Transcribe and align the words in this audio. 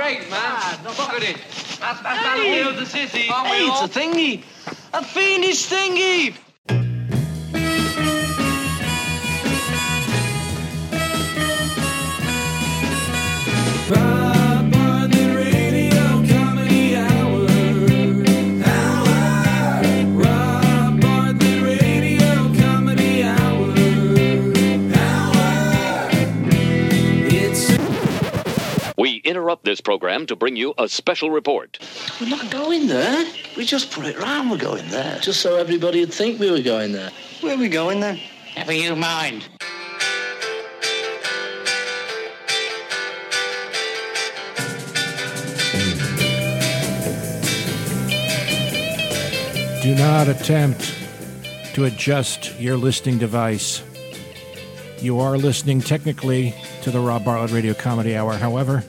straight, 0.00 0.30
man. 0.30 0.40
Ah, 0.40 0.80
Look 0.84 0.98
at 0.98 1.22
it. 1.22 1.36
That's, 1.78 2.00
that's 2.00 2.40
hey. 2.40 2.72
the 2.72 2.86
city. 2.86 3.26
Oh, 3.28 3.44
hey, 3.44 3.66
it's 3.66 3.82
a 3.82 4.00
thingy. 4.00 4.42
A 4.94 5.04
fiendish 5.04 5.68
thingy. 5.68 6.34
Interrupt 29.50 29.64
this 29.64 29.80
program 29.80 30.26
to 30.26 30.36
bring 30.36 30.54
you 30.54 30.72
a 30.78 30.88
special 30.88 31.28
report. 31.28 31.76
We're 32.20 32.28
not 32.28 32.52
going 32.52 32.86
there. 32.86 33.26
We 33.56 33.64
just 33.64 33.90
put 33.90 34.06
it 34.06 34.16
round 34.16 34.48
we're 34.48 34.58
going 34.58 34.88
there. 34.90 35.18
Just 35.18 35.40
so 35.40 35.56
everybody 35.56 35.98
would 35.98 36.14
think 36.14 36.38
we 36.38 36.52
were 36.52 36.62
going 36.62 36.92
there. 36.92 37.10
Where 37.40 37.56
are 37.56 37.58
we 37.58 37.68
going 37.68 37.98
then? 37.98 38.20
Never 38.54 38.72
you 38.72 38.94
mind. 38.94 39.48
Do 49.82 49.94
not 49.96 50.28
attempt 50.28 50.94
to 51.74 51.86
adjust 51.86 52.60
your 52.60 52.76
listening 52.76 53.18
device. 53.18 53.82
You 55.00 55.18
are 55.18 55.36
listening 55.36 55.80
technically 55.80 56.54
to 56.82 56.92
the 56.92 57.00
Rob 57.00 57.24
Bartlett 57.24 57.50
Radio 57.50 57.74
Comedy 57.74 58.14
Hour. 58.16 58.34
However, 58.34 58.84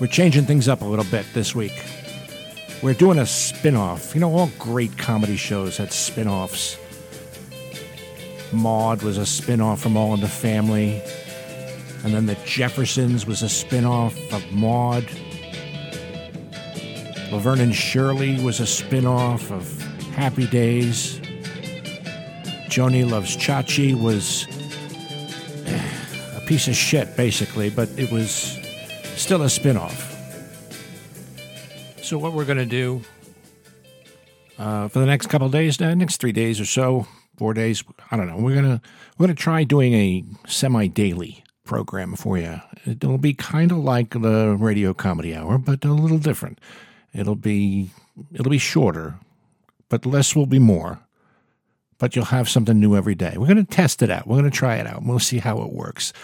we're 0.00 0.06
changing 0.06 0.46
things 0.46 0.66
up 0.66 0.80
a 0.80 0.84
little 0.84 1.04
bit 1.04 1.26
this 1.34 1.54
week. 1.54 1.84
We're 2.82 2.94
doing 2.94 3.18
a 3.18 3.26
spin 3.26 3.76
off. 3.76 4.14
You 4.14 4.22
know, 4.22 4.34
all 4.34 4.50
great 4.58 4.96
comedy 4.96 5.36
shows 5.36 5.76
had 5.76 5.92
spin 5.92 6.26
offs. 6.26 6.78
Maude 8.50 9.02
was 9.02 9.18
a 9.18 9.26
spin 9.26 9.60
off 9.60 9.80
from 9.82 9.98
All 9.98 10.14
in 10.14 10.20
the 10.20 10.28
Family. 10.28 11.02
And 12.02 12.14
then 12.14 12.24
The 12.24 12.36
Jeffersons 12.46 13.26
was 13.26 13.42
a 13.42 13.48
spin 13.48 13.84
off 13.84 14.16
of 14.32 14.50
Maude. 14.50 15.08
Laverne 17.30 17.60
and 17.60 17.74
Shirley 17.74 18.42
was 18.42 18.58
a 18.58 18.66
spin 18.66 19.04
off 19.06 19.52
of 19.52 19.82
Happy 20.14 20.46
Days. 20.46 21.20
Joanie 22.70 23.04
Loves 23.04 23.36
Chachi 23.36 23.94
was 23.94 24.46
a 26.36 26.40
piece 26.46 26.66
of 26.68 26.74
shit, 26.74 27.14
basically, 27.16 27.68
but 27.68 27.90
it 27.98 28.10
was 28.10 28.59
still 29.20 29.42
a 29.42 29.50
spin-off. 29.50 30.16
So 32.02 32.18
what 32.18 32.32
we're 32.32 32.44
going 32.46 32.58
to 32.58 32.66
do 32.66 33.02
uh, 34.58 34.88
for 34.88 34.98
the 34.98 35.06
next 35.06 35.26
couple 35.28 35.48
days, 35.48 35.80
uh, 35.80 35.94
next 35.94 36.16
three 36.20 36.32
days 36.32 36.60
or 36.60 36.64
so, 36.64 37.06
four 37.36 37.54
days, 37.54 37.84
I 38.10 38.16
don't 38.16 38.26
know. 38.26 38.36
We're 38.36 38.54
gonna 38.54 38.80
we're 39.16 39.26
gonna 39.26 39.34
try 39.34 39.64
doing 39.64 39.94
a 39.94 40.24
semi-daily 40.46 41.44
program 41.64 42.16
for 42.16 42.36
you. 42.36 42.60
It'll 42.84 43.16
be 43.18 43.32
kind 43.32 43.70
of 43.70 43.78
like 43.78 44.10
the 44.10 44.56
radio 44.58 44.92
comedy 44.92 45.34
hour, 45.34 45.56
but 45.56 45.84
a 45.84 45.92
little 45.92 46.18
different. 46.18 46.58
It'll 47.14 47.36
be 47.36 47.90
it'll 48.34 48.50
be 48.50 48.58
shorter, 48.58 49.18
but 49.88 50.04
less 50.04 50.34
will 50.34 50.46
be 50.46 50.58
more. 50.58 51.00
But 51.98 52.16
you'll 52.16 52.26
have 52.26 52.48
something 52.48 52.80
new 52.80 52.96
every 52.96 53.14
day. 53.14 53.34
We're 53.36 53.46
going 53.46 53.64
to 53.64 53.70
test 53.70 54.02
it 54.02 54.10
out. 54.10 54.26
We're 54.26 54.38
going 54.38 54.50
to 54.50 54.56
try 54.56 54.76
it 54.76 54.86
out. 54.86 55.02
We'll 55.02 55.18
see 55.18 55.38
how 55.38 55.60
it 55.62 55.72
works. 55.72 56.14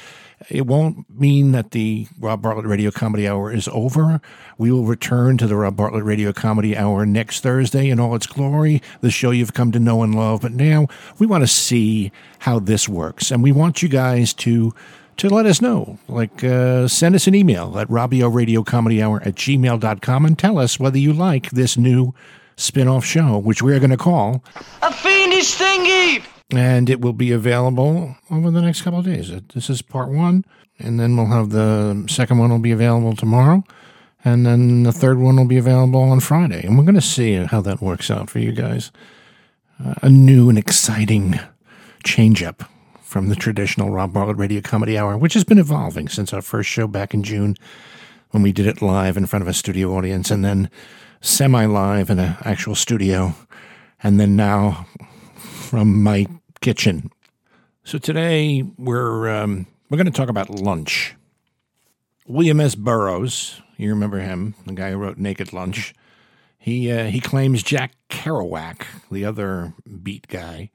It 0.51 0.67
won't 0.67 1.09
mean 1.09 1.53
that 1.53 1.71
the 1.71 2.07
Rob 2.21 2.43
Bartlett 2.43 2.67
Radio 2.67 2.91
Comedy 2.91 3.27
Hour 3.27 3.51
is 3.53 3.69
over. 3.69 4.21
We 4.59 4.71
will 4.71 4.85
return 4.85 5.39
to 5.39 5.47
the 5.47 5.57
Rob 5.57 5.77
Bartlett 5.77 6.05
Radio 6.05 6.33
Comedy 6.33 6.77
Hour 6.77 7.07
next 7.07 7.41
Thursday 7.41 7.89
in 7.89 7.99
all 7.99 8.15
its 8.15 8.27
glory, 8.27 8.83
the 9.01 9.11
show 9.11 9.31
you've 9.31 9.55
come 9.55 9.73
to 9.73 9.81
know 9.81 10.03
and 10.03 10.15
love. 10.15 10.43
But 10.43 10.53
now 10.53 10.89
we 11.19 11.27
want 11.27 11.43
to 11.43 11.49
see 11.49 12.13
how 12.41 12.59
this 12.59 12.89
works, 12.89 13.31
and 13.31 13.43
we 13.43 13.51
want 13.53 13.83
you 13.83 13.89
guys 13.89 14.35
to 14.35 14.75
to 15.17 15.31
let 15.31 15.47
us 15.47 15.63
know. 15.63 15.99
Like, 16.09 16.45
uh, 16.45 16.87
send 16.89 17.15
us 17.15 17.27
an 17.27 17.35
email 17.35 17.79
at 17.79 17.89
Robbio 17.89 18.33
Radio 18.33 18.63
Comedy 18.63 19.03
Hour 19.03 19.23
at 19.25 19.35
gmail.com 19.37 20.27
and 20.27 20.39
tell 20.39 20.59
us 20.59 20.79
whether 20.79 20.99
you 20.99 21.15
like 21.15 21.51
this 21.53 21.79
new 21.79 22.13
spin 22.57 22.87
off 22.89 23.07
show, 23.07 23.39
which 23.39 23.63
we 23.63 23.75
are 23.75 23.79
going 23.79 23.91
to 23.91 23.97
call 23.97 24.45
A 24.83 24.93
Fiendish 24.93 25.57
Thingy! 25.57 26.23
And 26.51 26.89
it 26.89 27.01
will 27.01 27.13
be 27.13 27.33
available 27.33 28.17
over 28.31 28.51
the 28.51 28.63
next 28.63 28.83
couple 28.83 29.01
of 29.01 29.05
days. 29.05 29.33
This 29.55 29.69
is 29.69 29.83
part 29.83 30.11
one, 30.11 30.45
and 30.79 31.01
then 31.01 31.17
we'll 31.17 31.27
have 31.27 31.51
the 31.51 32.05
second 32.09 32.39
one 32.39 32.51
will 32.51 32.59
be 32.59 32.73
available 32.73 33.17
tomorrow, 33.17 33.65
and 34.25 34.47
then 34.47 34.85
the 34.85 34.93
third 34.93 35.19
one 35.19 35.37
will 35.37 35.47
be 35.47 35.59
available 35.59 36.03
on 36.03 36.21
Friday. 36.21 36.65
And 36.65 36.79
we're 36.79 36.85
going 36.85 36.95
to 36.95 37.01
see 37.01 37.35
how 37.35 37.61
that 37.63 37.81
works 37.81 38.11
out 38.11 38.31
for 38.31 38.39
you 38.39 38.53
guys. 38.53 38.93
Uh, 39.85 39.95
a 40.03 40.09
new 40.09 40.49
and 40.49 40.57
exciting 40.57 41.39
change 42.03 42.43
up 42.43 42.65
from 43.03 43.29
the 43.29 43.37
traditional 43.37 43.91
Rob 43.91 44.13
Bartlett 44.13 44.39
Radio 44.39 44.61
Comedy 44.61 44.97
Hour, 44.97 45.17
which 45.19 45.35
has 45.35 45.45
been 45.45 45.59
evolving 45.59 46.09
since 46.09 46.33
our 46.33 46.43
first 46.43 46.69
show 46.69 46.87
back 46.87 47.13
in 47.13 47.23
June 47.23 47.57
when 48.31 48.43
we 48.43 48.53
did 48.53 48.67
it 48.67 48.83
live 48.83 49.17
in 49.17 49.27
front 49.27 49.43
of 49.43 49.49
a 49.49 49.55
studio 49.55 49.95
audience, 49.97 50.31
and 50.31 50.45
then 50.45 50.71
semi 51.21 51.67
live 51.67 52.11
in 52.11 52.19
an 52.19 52.37
actual 52.43 52.75
studio, 52.75 53.35
and 54.03 54.19
then 54.19 54.37
now 54.37 54.87
from 55.67 56.01
my 56.01 56.27
kitchen. 56.61 57.11
So 57.83 57.99
today 57.99 58.63
we're 58.79 59.29
um, 59.29 59.67
we're 59.91 59.97
going 59.97 60.07
to 60.07 60.13
talk 60.13 60.29
about 60.29 60.49
lunch. 60.49 61.17
William 62.25 62.61
S. 62.61 62.77
Burroughs, 62.77 63.61
you 63.77 63.91
remember 63.91 64.21
him, 64.21 64.55
the 64.65 64.75
guy 64.75 64.93
who 64.93 64.97
wrote 64.97 65.19
Naked 65.19 65.53
Lunch. 65.53 65.93
He 66.57 66.91
uh, 66.91 67.07
he 67.07 67.19
claims 67.19 67.65
Jack 67.65 67.95
Kerouac, 68.09 68.87
the 69.11 69.25
other 69.25 69.75
beat 70.03 70.29
guy, 70.29 70.71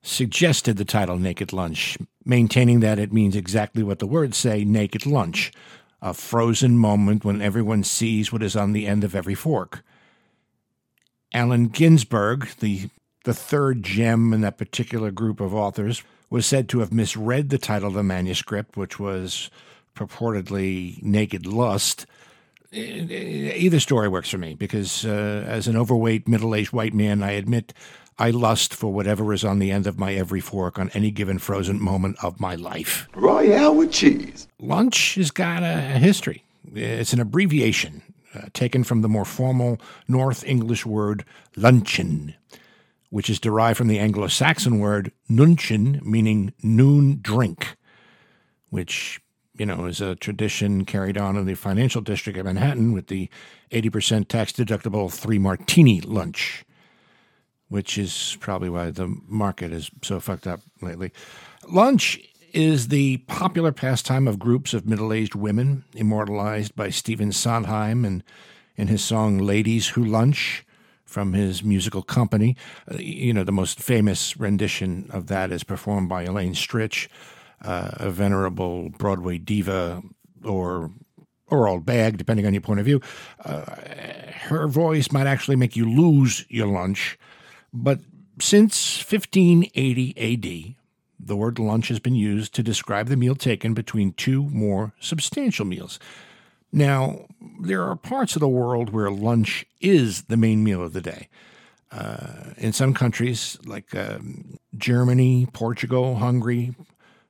suggested 0.00 0.76
the 0.76 0.84
title 0.84 1.18
Naked 1.18 1.52
Lunch, 1.52 1.98
maintaining 2.24 2.78
that 2.80 3.00
it 3.00 3.12
means 3.12 3.34
exactly 3.34 3.82
what 3.82 3.98
the 3.98 4.06
words 4.06 4.36
say, 4.36 4.64
naked 4.64 5.06
lunch, 5.06 5.50
a 6.00 6.14
frozen 6.14 6.78
moment 6.78 7.24
when 7.24 7.42
everyone 7.42 7.82
sees 7.82 8.32
what 8.32 8.44
is 8.44 8.54
on 8.54 8.74
the 8.74 8.86
end 8.86 9.02
of 9.02 9.16
every 9.16 9.34
fork. 9.34 9.82
Allen 11.32 11.66
Ginsberg, 11.66 12.48
the 12.60 12.90
the 13.24 13.34
third 13.34 13.82
gem 13.82 14.32
in 14.32 14.40
that 14.40 14.58
particular 14.58 15.10
group 15.10 15.40
of 15.40 15.54
authors, 15.54 16.02
was 16.30 16.46
said 16.46 16.68
to 16.68 16.78
have 16.80 16.92
misread 16.92 17.50
the 17.50 17.58
title 17.58 17.88
of 17.88 17.94
the 17.94 18.02
manuscript, 18.02 18.76
which 18.76 18.98
was 18.98 19.50
purportedly 19.94 21.02
Naked 21.02 21.46
Lust. 21.46 22.06
Either 22.72 23.80
story 23.80 24.08
works 24.08 24.30
for 24.30 24.38
me 24.38 24.54
because, 24.54 25.04
uh, 25.04 25.44
as 25.46 25.66
an 25.66 25.76
overweight, 25.76 26.28
middle 26.28 26.54
aged 26.54 26.72
white 26.72 26.94
man, 26.94 27.22
I 27.22 27.32
admit 27.32 27.72
I 28.16 28.30
lust 28.30 28.74
for 28.74 28.92
whatever 28.92 29.32
is 29.32 29.44
on 29.44 29.58
the 29.58 29.70
end 29.70 29.86
of 29.86 29.98
my 29.98 30.14
every 30.14 30.40
fork 30.40 30.78
on 30.78 30.90
any 30.90 31.10
given 31.10 31.38
frozen 31.38 31.82
moment 31.82 32.22
of 32.22 32.38
my 32.38 32.54
life. 32.54 33.08
Royale 33.16 33.74
with 33.74 33.90
cheese. 33.90 34.46
Lunch 34.60 35.16
has 35.16 35.30
got 35.30 35.62
a 35.62 35.80
history. 35.98 36.44
It's 36.74 37.12
an 37.12 37.20
abbreviation 37.20 38.02
uh, 38.34 38.42
taken 38.52 38.84
from 38.84 39.02
the 39.02 39.08
more 39.08 39.24
formal 39.24 39.80
North 40.06 40.44
English 40.44 40.86
word 40.86 41.24
luncheon, 41.56 42.34
which 43.10 43.28
is 43.28 43.40
derived 43.40 43.76
from 43.76 43.88
the 43.88 43.98
Anglo 43.98 44.28
Saxon 44.28 44.78
word 44.78 45.12
nuncheon, 45.28 46.00
meaning 46.02 46.54
noon 46.62 47.18
drink, 47.20 47.76
which, 48.70 49.20
you 49.54 49.66
know, 49.66 49.84
is 49.84 50.00
a 50.00 50.14
tradition 50.14 50.84
carried 50.84 51.18
on 51.18 51.36
in 51.36 51.44
the 51.44 51.54
financial 51.54 52.00
district 52.00 52.38
of 52.38 52.46
Manhattan 52.46 52.92
with 52.92 53.08
the 53.08 53.28
80% 53.72 54.28
tax 54.28 54.52
deductible 54.52 55.12
three 55.12 55.38
martini 55.38 56.00
lunch, 56.00 56.64
which 57.68 57.98
is 57.98 58.36
probably 58.40 58.70
why 58.70 58.90
the 58.90 59.12
market 59.26 59.72
is 59.72 59.90
so 60.02 60.20
fucked 60.20 60.46
up 60.46 60.60
lately. 60.80 61.12
Lunch 61.68 62.20
is 62.52 62.88
the 62.88 63.18
popular 63.18 63.72
pastime 63.72 64.28
of 64.28 64.38
groups 64.38 64.72
of 64.72 64.86
middle 64.86 65.12
aged 65.12 65.34
women, 65.34 65.84
immortalized 65.94 66.76
by 66.76 66.90
Stephen 66.90 67.32
Sondheim 67.32 68.04
in, 68.04 68.22
in 68.76 68.86
his 68.86 69.04
song 69.04 69.38
Ladies 69.38 69.88
Who 69.88 70.04
Lunch 70.04 70.64
from 71.10 71.32
his 71.32 71.64
musical 71.64 72.02
company. 72.02 72.56
Uh, 72.90 72.96
you 72.98 73.34
know, 73.34 73.44
the 73.44 73.52
most 73.52 73.80
famous 73.82 74.38
rendition 74.38 75.08
of 75.10 75.26
that 75.26 75.50
is 75.50 75.64
performed 75.64 76.08
by 76.08 76.22
Elaine 76.22 76.54
Stritch, 76.54 77.08
uh, 77.62 77.90
a 77.94 78.10
venerable 78.10 78.90
Broadway 78.90 79.38
diva 79.38 80.02
or 80.44 80.90
or 81.48 81.66
old 81.66 81.84
bag, 81.84 82.16
depending 82.16 82.46
on 82.46 82.54
your 82.54 82.60
point 82.60 82.78
of 82.78 82.86
view. 82.86 83.00
Uh, 83.44 83.64
her 84.44 84.68
voice 84.68 85.10
might 85.10 85.26
actually 85.26 85.56
make 85.56 85.74
you 85.74 85.84
lose 85.84 86.46
your 86.48 86.68
lunch, 86.68 87.18
but 87.72 87.98
since 88.40 88.98
1580 88.98 90.14
AD, 90.16 90.76
the 91.18 91.36
word 91.36 91.58
lunch 91.58 91.88
has 91.88 91.98
been 91.98 92.14
used 92.14 92.54
to 92.54 92.62
describe 92.62 93.08
the 93.08 93.16
meal 93.16 93.34
taken 93.34 93.74
between 93.74 94.12
two 94.12 94.44
more 94.44 94.92
substantial 95.00 95.66
meals. 95.66 95.98
Now, 96.72 97.26
there 97.60 97.82
are 97.82 97.96
parts 97.96 98.36
of 98.36 98.40
the 98.40 98.48
world 98.48 98.90
where 98.90 99.10
lunch 99.10 99.66
is 99.80 100.22
the 100.22 100.36
main 100.36 100.62
meal 100.62 100.82
of 100.82 100.92
the 100.92 101.00
day. 101.00 101.28
Uh, 101.90 102.52
in 102.56 102.72
some 102.72 102.94
countries, 102.94 103.58
like 103.64 103.94
um, 103.96 104.56
Germany, 104.76 105.48
Portugal, 105.52 106.16
Hungary, 106.16 106.74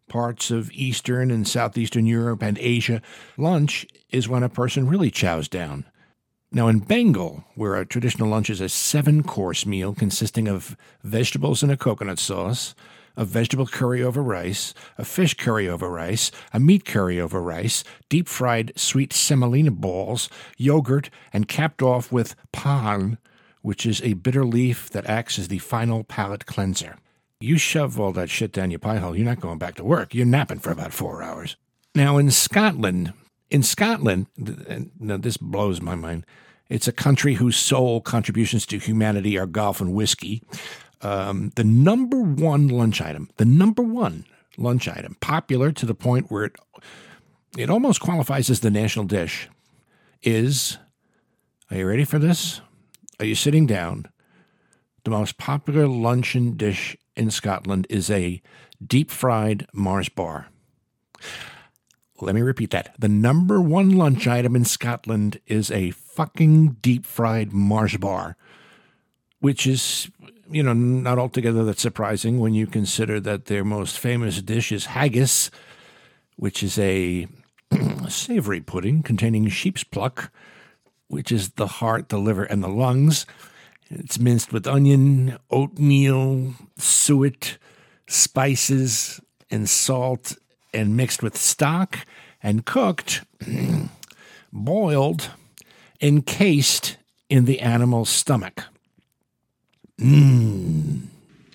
parts 0.09 0.51
of 0.51 0.71
Eastern 0.73 1.31
and 1.31 1.49
Southeastern 1.49 2.05
Europe 2.05 2.43
and 2.43 2.59
Asia, 2.59 3.01
lunch 3.39 3.87
is 4.11 4.29
when 4.29 4.43
a 4.43 4.49
person 4.49 4.87
really 4.87 5.11
chows 5.11 5.49
down. 5.49 5.87
Now, 6.53 6.69
in 6.69 6.81
Bengal, 6.81 7.45
where 7.55 7.77
a 7.77 7.87
traditional 7.87 8.29
lunch 8.29 8.51
is 8.51 8.61
a 8.61 8.69
seven 8.69 9.23
course 9.23 9.65
meal 9.65 9.95
consisting 9.95 10.49
of 10.49 10.77
vegetables 11.05 11.63
and 11.63 11.71
a 11.71 11.77
coconut 11.77 12.19
sauce, 12.19 12.75
a 13.21 13.25
vegetable 13.27 13.67
curry 13.67 14.03
over 14.03 14.23
rice, 14.23 14.73
a 14.97 15.05
fish 15.05 15.35
curry 15.35 15.69
over 15.69 15.91
rice, 15.91 16.31
a 16.55 16.59
meat 16.59 16.87
curry 16.87 17.21
over 17.21 17.41
rice, 17.43 17.85
deep 18.09 18.27
fried 18.27 18.73
sweet 18.77 19.13
semolina 19.13 19.71
balls, 19.71 20.31
yogurt, 20.57 21.11
and 21.31 21.47
capped 21.47 21.83
off 21.83 22.11
with 22.11 22.35
pan, 22.51 23.19
which 23.61 23.85
is 23.85 24.01
a 24.01 24.15
bitter 24.15 24.43
leaf 24.43 24.89
that 24.89 25.05
acts 25.05 25.39
as 25.39 25.49
the 25.49 25.59
final 25.59 26.03
palate 26.03 26.47
cleanser. 26.47 26.97
You 27.41 27.59
shove 27.59 28.01
all 28.01 28.13
that 28.13 28.31
shit 28.31 28.53
down 28.53 28.71
your 28.71 28.81
pie 28.81 28.97
hole, 28.97 29.15
you're 29.15 29.27
not 29.27 29.41
going 29.41 29.59
back 29.59 29.75
to 29.75 29.85
work. 29.85 30.15
You're 30.15 30.25
napping 30.25 30.59
for 30.59 30.71
about 30.71 30.95
four 30.95 31.23
hours. 31.23 31.57
Now, 31.95 32.17
in 32.17 32.31
Scotland, 32.31 33.13
in 33.51 33.63
Scotland, 33.63 34.29
and 34.39 34.93
now 34.99 35.19
this 35.19 35.37
blows 35.37 35.83
my 35.83 35.95
mind. 35.95 36.25
It's 36.71 36.89
a 36.89 36.93
country 36.93 37.35
whose 37.35 37.57
sole 37.57 38.01
contributions 38.01 38.65
to 38.67 38.79
humanity 38.79 39.37
are 39.37 39.45
golf 39.45 39.81
and 39.81 39.93
whiskey. 39.93 40.43
Um, 41.03 41.53
the 41.57 41.65
number 41.65 42.21
one 42.21 42.69
lunch 42.69 43.01
item, 43.01 43.31
the 43.37 43.45
number 43.45 43.83
one 43.83 44.27
lunch 44.59 44.89
item, 44.89 45.17
popular 45.21 45.73
to 45.73 45.87
the 45.87 45.95
point 45.95 46.31
where 46.31 46.45
it 46.45 46.57
it 47.57 47.71
almost 47.71 48.01
qualifies 48.01 48.49
as 48.51 48.61
the 48.61 48.71
national 48.71 49.07
dish, 49.07 49.49
is. 50.23 50.79
Are 51.71 51.77
you 51.77 51.87
ready 51.87 52.05
for 52.05 52.19
this? 52.19 52.61
Are 53.21 53.25
you 53.25 53.35
sitting 53.35 53.67
down? 53.67 54.07
The 55.05 55.11
most 55.11 55.39
popular 55.39 55.87
luncheon 55.87 56.57
dish 56.57 56.97
in 57.17 57.31
Scotland 57.31 57.87
is 57.89 58.11
a 58.11 58.43
deep 58.85 59.11
fried 59.11 59.67
Mars 59.73 60.09
bar. 60.09 60.49
Let 62.21 62.35
me 62.35 62.43
repeat 62.43 62.71
that. 62.71 62.95
The 62.99 63.09
number 63.09 63.61
one 63.61 63.97
lunch 63.97 64.27
item 64.27 64.55
in 64.57 64.65
Scotland 64.65 65.41
is 65.47 65.71
a 65.71 65.93
fucking 65.93 66.77
deep 66.83 67.07
fried 67.07 67.53
Mars 67.53 67.97
bar, 67.97 68.37
which 69.39 69.67
is, 69.67 70.11
you 70.51 70.63
know, 70.63 70.73
not 70.73 71.19
altogether 71.19 71.65
that 71.65 71.79
surprising 71.79 72.39
when 72.39 72.55
you 72.55 72.67
consider 72.67 73.21
that 73.21 73.47
their 73.47 73.65
most 73.65 73.99
famous 73.99 74.43
dish 74.43 74.73
is 74.73 74.87
haggis, 74.87 75.51
which 76.37 76.63
is 76.63 76.79
a 76.79 77.27
savory 78.09 78.61
pudding 78.61 79.03
containing 79.03 79.49
sheep's 79.49 79.85
pluck, 79.85 80.33
which 81.09 81.31
is 81.31 81.51
the 81.51 81.67
heart, 81.67 82.09
the 82.09 82.19
liver, 82.19 82.45
and 82.45 82.63
the 82.63 82.69
lungs. 82.69 83.27
It's 83.89 84.19
minced 84.19 84.53
with 84.53 84.67
onion, 84.67 85.39
oatmeal, 85.51 86.55
suet, 86.77 87.59
spices, 88.07 89.21
and 89.51 89.69
salt 89.69 90.37
and 90.73 90.97
mixed 90.97 91.23
with 91.23 91.37
stock 91.37 91.99
and 92.43 92.65
cooked, 92.65 93.23
boiled, 94.53 95.31
encased 96.01 96.97
in 97.29 97.45
the 97.45 97.61
animal's 97.61 98.09
stomach. 98.09 98.65
Mmm. 100.01 101.03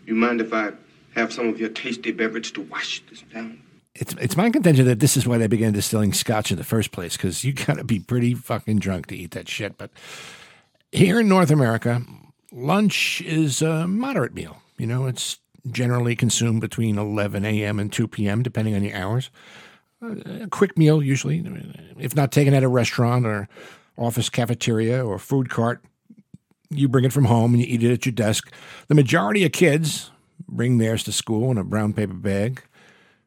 You 0.06 0.16
mind 0.16 0.40
if 0.40 0.54
I 0.54 0.72
have 1.16 1.34
some 1.34 1.48
of 1.48 1.60
your 1.60 1.70
tasty 1.70 2.12
beverage 2.12 2.54
to 2.54 2.62
wash 2.62 3.04
this 3.10 3.24
down? 3.34 3.62
It's, 3.96 4.14
it's 4.20 4.38
my 4.38 4.50
contention 4.50 4.86
that 4.86 5.00
this 5.00 5.16
is 5.16 5.26
why 5.26 5.38
they 5.38 5.48
began 5.48 5.72
distilling 5.72 6.14
scotch 6.14 6.52
in 6.52 6.58
the 6.58 6.64
first 6.64 6.92
place, 6.92 7.16
because 7.16 7.44
you 7.44 7.54
got 7.54 7.78
to 7.78 7.84
be 7.84 8.00
pretty 8.00 8.34
fucking 8.34 8.80
drunk 8.80 9.08
to 9.08 9.16
eat 9.16 9.32
that 9.32 9.48
shit. 9.48 9.78
But 9.78 9.90
here 10.92 11.20
in 11.20 11.30
North 11.30 11.50
America, 11.50 12.02
lunch 12.52 13.22
is 13.22 13.62
a 13.62 13.88
moderate 13.88 14.34
meal. 14.34 14.62
You 14.78 14.88
know, 14.88 15.08
it's 15.08 15.40
generally 15.72 16.16
consumed 16.16 16.62
between 16.62 16.98
11 16.98 17.46
a.m. 17.46 17.80
and 17.80 17.92
2 17.92 18.08
p.m., 18.08 18.44
depending 18.44 18.76
on 18.76 18.84
your 18.84 18.96
hours. 18.96 19.30
Uh, 20.02 20.16
a 20.42 20.48
quick 20.48 20.78
meal, 20.78 21.02
usually, 21.02 21.44
if 21.98 22.16
not 22.16 22.32
taken 22.32 22.54
at 22.54 22.64
a 22.64 22.68
restaurant 22.68 23.26
or 23.26 23.48
office 23.98 24.30
cafeteria 24.30 25.04
or 25.04 25.18
food 25.18 25.50
cart, 25.50 25.82
you 26.70 26.88
bring 26.88 27.06
it 27.06 27.14
from 27.14 27.26
home 27.26 27.54
and 27.54 27.62
you 27.62 27.68
eat 27.70 27.84
it 27.84 27.94
at 27.94 28.06
your 28.06 28.14
desk. 28.14 28.52
The 28.88 28.96
majority 28.96 29.46
of 29.46 29.52
kids 29.52 30.12
bring 30.48 30.78
theirs 30.78 31.04
to 31.04 31.12
school 31.12 31.52
in 31.52 31.58
a 31.58 31.64
brown 31.64 31.94
paper 31.94 32.14
bag, 32.14 32.64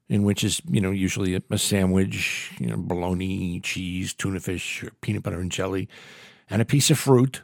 in 0.08 0.22
which 0.22 0.42
is, 0.44 0.60
you 0.68 0.80
know, 0.80 0.90
usually 0.90 1.34
a, 1.34 1.58
sandwich, 1.58 2.52
you 2.58 2.66
know, 2.66 2.76
bologna, 2.76 3.60
cheese, 3.60 4.14
tuna 4.14 4.40
fish, 4.40 4.82
or 4.82 4.90
peanut 5.00 5.22
butter 5.22 5.40
and 5.40 5.52
jelly, 5.52 5.88
and 6.50 6.62
a 6.62 6.66
piece 6.66 6.90
of 6.90 6.98
fruit, 6.98 7.42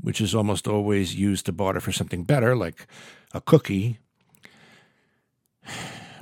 which 0.00 0.20
is 0.20 0.34
almost 0.34 0.66
always 0.66 1.14
used 1.14 1.46
to 1.46 1.52
barter 1.52 1.80
for 1.80 1.92
something 1.92 2.24
better, 2.24 2.56
like 2.56 2.86
a 3.32 3.40
cookie 3.40 3.98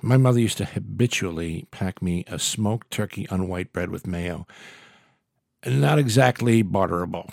my 0.04 0.18
mother 0.18 0.38
used 0.38 0.58
to 0.58 0.66
habitually 0.66 1.66
pack 1.70 2.02
me 2.02 2.24
a 2.26 2.38
smoked 2.38 2.90
turkey 2.90 3.26
on 3.28 3.48
white 3.48 3.72
bread 3.72 3.88
with 3.88 4.06
mayo. 4.06 4.46
Not 5.66 5.98
exactly 5.98 6.60
barterable, 6.60 7.32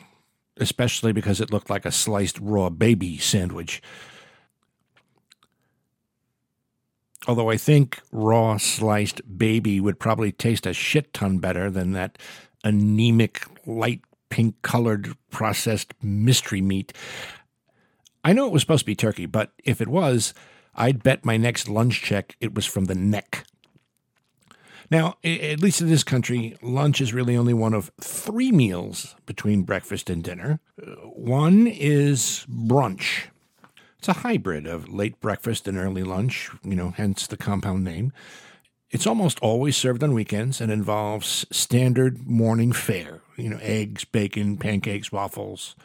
especially 0.57 1.11
because 1.11 1.41
it 1.41 1.51
looked 1.51 1.69
like 1.69 1.85
a 1.85 1.91
sliced 1.91 2.39
raw 2.39 2.69
baby 2.69 3.17
sandwich. 3.17 3.81
Although 7.27 7.49
I 7.49 7.57
think 7.57 8.01
raw 8.11 8.57
sliced 8.57 9.21
baby 9.37 9.79
would 9.79 9.99
probably 9.99 10.31
taste 10.31 10.65
a 10.65 10.73
shit 10.73 11.13
ton 11.13 11.37
better 11.37 11.69
than 11.69 11.91
that 11.91 12.17
anemic, 12.63 13.45
light 13.65 14.01
pink 14.29 14.61
colored 14.61 15.15
processed 15.29 15.93
mystery 16.01 16.61
meat. 16.61 16.93
I 18.23 18.33
know 18.33 18.47
it 18.47 18.51
was 18.51 18.61
supposed 18.61 18.81
to 18.81 18.85
be 18.85 18.95
turkey, 18.95 19.25
but 19.25 19.51
if 19.63 19.81
it 19.81 19.87
was, 19.87 20.33
I'd 20.75 21.03
bet 21.03 21.25
my 21.25 21.37
next 21.37 21.67
lunch 21.67 22.01
check 22.01 22.35
it 22.39 22.55
was 22.55 22.65
from 22.65 22.85
the 22.85 22.95
neck. 22.95 23.45
Now, 24.91 25.15
at 25.23 25.61
least 25.61 25.79
in 25.79 25.87
this 25.87 26.03
country, 26.03 26.57
lunch 26.61 26.99
is 26.99 27.13
really 27.13 27.37
only 27.37 27.53
one 27.53 27.73
of 27.73 27.91
three 28.01 28.51
meals 28.51 29.15
between 29.25 29.63
breakfast 29.63 30.09
and 30.09 30.21
dinner. 30.21 30.59
Uh, 30.79 30.91
one 31.07 31.65
is 31.65 32.45
brunch. 32.49 33.27
It's 33.97 34.09
a 34.09 34.13
hybrid 34.13 34.67
of 34.67 34.89
late 34.89 35.21
breakfast 35.21 35.65
and 35.65 35.77
early 35.77 36.03
lunch, 36.03 36.49
you 36.63 36.75
know, 36.75 36.89
hence 36.89 37.25
the 37.25 37.37
compound 37.37 37.85
name. 37.85 38.11
It's 38.89 39.07
almost 39.07 39.39
always 39.39 39.77
served 39.77 40.03
on 40.03 40.13
weekends 40.13 40.59
and 40.59 40.69
involves 40.69 41.45
standard 41.51 42.27
morning 42.27 42.73
fare, 42.73 43.21
you 43.37 43.49
know, 43.49 43.59
eggs, 43.61 44.03
bacon, 44.03 44.57
pancakes, 44.57 45.09
waffles, 45.09 45.77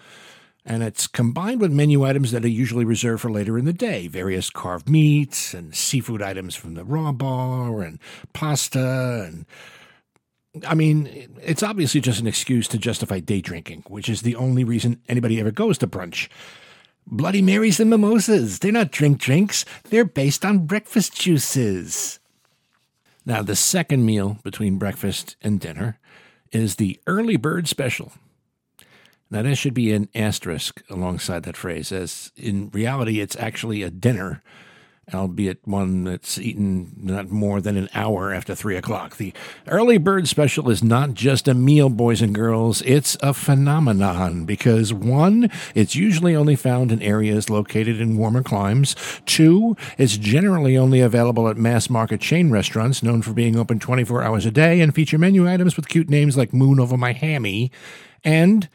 and 0.67 0.83
it's 0.83 1.07
combined 1.07 1.61
with 1.61 1.73
menu 1.73 2.05
items 2.05 2.33
that 2.33 2.45
are 2.45 2.49
usually 2.49 2.85
reserved 2.85 3.23
for 3.23 3.31
later 3.31 3.57
in 3.57 3.65
the 3.65 3.73
day 3.73 4.09
various 4.09 4.51
carved 4.51 4.89
meats 4.89 5.55
and 5.55 5.75
seafood 5.75 6.21
items 6.21 6.55
from 6.55 6.75
the 6.75 6.85
raw 6.85 7.13
bar 7.13 7.83
and 7.83 7.99
pasta 8.33 9.25
and 9.27 9.47
I 10.67 10.75
mean, 10.75 11.29
it's 11.43 11.63
obviously 11.63 12.01
just 12.01 12.21
an 12.21 12.27
excuse 12.27 12.67
to 12.69 12.79
justify 12.79 13.21
day 13.21 13.43
drinking, 13.43 13.85
which 13.89 14.09
is 14.09 14.23
the 14.23 14.37
only 14.37 14.65
reason 14.65 15.03
anybody 15.07 15.39
ever 15.39 15.51
goes 15.51 15.77
to 15.79 15.87
brunch. 15.87 16.29
Bloody 17.07 17.43
Marys 17.43 17.79
and 17.79 17.91
mimosas, 17.91 18.59
they're 18.59 18.73
not 18.73 18.91
drink 18.91 19.19
drinks, 19.19 19.65
they're 19.91 20.05
based 20.05 20.45
on 20.45 20.67
breakfast 20.67 21.15
juices. 21.15 22.19
Now, 23.25 23.43
the 23.43 23.57
second 23.57 24.07
meal 24.07 24.39
between 24.43 24.79
breakfast 24.79 25.37
and 25.43 25.61
dinner 25.61 25.99
is 26.53 26.77
the 26.77 26.99
early 27.07 27.37
bird 27.37 27.69
special. 27.69 28.13
Now, 29.31 29.43
there 29.43 29.57
should 29.57 29.75
be 29.75 29.93
an 29.93 30.09
asterisk 30.15 30.83
alongside 30.89 31.43
that 31.45 31.57
phrase, 31.57 31.91
as 31.91 32.31
in 32.37 32.71
reality, 32.71 33.21
it's 33.21 33.35
actually 33.37 33.83
a 33.83 33.91
dinner, 33.91 34.41
albeit 35.13 35.67
one 35.67 36.05
that's 36.05 36.39
eaten 36.39 36.93
not 36.97 37.29
more 37.29 37.61
than 37.61 37.77
an 37.77 37.89
hour 37.93 38.33
after 38.33 38.55
three 38.55 38.77
o'clock. 38.77 39.17
The 39.17 39.33
early 39.67 39.99
bird 39.99 40.29
special 40.29 40.71
is 40.71 40.81
not 40.81 41.15
just 41.15 41.49
a 41.49 41.55
meal, 41.55 41.89
boys 41.89 42.23
and 42.23 42.33
girls, 42.33 42.83
it's 42.83 43.17
a 43.21 43.35
phenomenon 43.35 44.45
because 44.45 44.93
one, 44.93 45.51
it's 45.75 45.97
usually 45.97 46.37
only 46.37 46.55
found 46.55 46.93
in 46.93 47.03
areas 47.03 47.51
located 47.51 48.01
in 48.01 48.17
warmer 48.17 48.45
climes. 48.45 48.95
Two, 49.27 49.77
it's 49.99 50.17
generally 50.17 50.77
only 50.77 51.01
available 51.01 51.49
at 51.49 51.57
mass 51.57 51.91
market 51.91 52.21
chain 52.21 52.53
restaurants 52.53 53.03
known 53.03 53.23
for 53.23 53.33
being 53.33 53.57
open 53.57 53.81
24 53.81 54.23
hours 54.23 54.47
a 54.47 54.53
day 54.53 54.81
and 54.81 54.95
feature 54.95 55.19
menu 55.19 55.49
items 55.49 55.75
with 55.77 55.89
cute 55.89 56.09
names 56.09 56.37
like 56.37 56.53
Moon 56.53 56.79
Over 56.79 56.97
My 56.97 57.13
Hammy. 57.13 57.73
And 58.23 58.69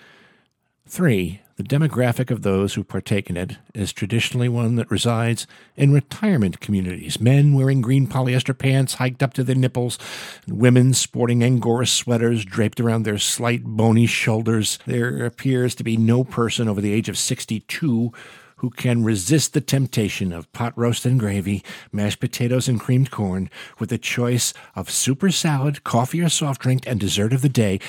Three, 0.91 1.39
the 1.55 1.63
demographic 1.63 2.31
of 2.31 2.41
those 2.41 2.73
who 2.73 2.83
partake 2.83 3.29
in 3.29 3.37
it 3.37 3.55
is 3.73 3.93
traditionally 3.93 4.49
one 4.49 4.75
that 4.75 4.91
resides 4.91 5.47
in 5.77 5.93
retirement 5.93 6.59
communities. 6.59 7.17
Men 7.17 7.53
wearing 7.53 7.79
green 7.79 8.07
polyester 8.07 8.55
pants 8.55 8.95
hiked 8.95 9.23
up 9.23 9.33
to 9.35 9.43
their 9.45 9.55
nipples, 9.55 9.97
and 10.45 10.59
women 10.59 10.93
sporting 10.93 11.45
Angora 11.45 11.87
sweaters 11.87 12.43
draped 12.43 12.81
around 12.81 13.03
their 13.03 13.17
slight 13.17 13.63
bony 13.63 14.05
shoulders. 14.05 14.79
There 14.85 15.25
appears 15.25 15.75
to 15.75 15.85
be 15.85 15.95
no 15.95 16.25
person 16.25 16.67
over 16.67 16.81
the 16.81 16.91
age 16.91 17.07
of 17.07 17.17
62 17.17 18.11
who 18.57 18.69
can 18.69 19.03
resist 19.03 19.53
the 19.53 19.61
temptation 19.61 20.31
of 20.31 20.51
pot 20.51 20.71
roast 20.75 21.03
and 21.05 21.19
gravy, 21.19 21.63
mashed 21.91 22.19
potatoes 22.19 22.67
and 22.67 22.79
creamed 22.79 23.09
corn, 23.09 23.49
with 23.79 23.91
a 23.91 23.97
choice 23.97 24.53
of 24.75 24.91
super 24.91 25.31
salad, 25.31 25.83
coffee 25.83 26.21
or 26.21 26.29
soft 26.29 26.61
drink, 26.61 26.83
and 26.85 26.99
dessert 26.99 27.33
of 27.33 27.41
the 27.41 27.49
day, 27.49 27.79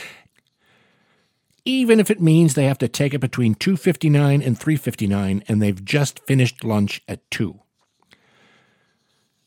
even 1.65 2.01
if 2.01 2.11
it 2.11 2.21
means 2.21 2.55
they 2.55 2.65
have 2.65 2.79
to 2.79 2.89
take 2.89 3.15
it 3.15 3.21
between 3.21 3.55
2:59 3.55 4.43
and 4.43 4.59
3:59 4.59 5.43
and 5.49 5.63
they've 5.63 5.85
just 5.85 6.21
finished 6.27 6.65
lunch 6.65 7.03
at 7.07 7.31
2. 7.31 7.61